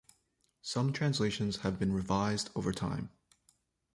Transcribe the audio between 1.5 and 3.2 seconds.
have been revised over time.